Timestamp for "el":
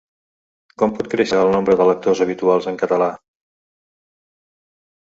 1.43-1.51